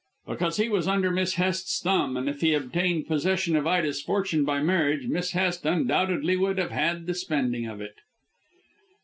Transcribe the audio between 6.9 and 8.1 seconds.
the spending of it."